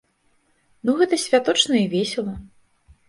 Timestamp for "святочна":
1.25-1.75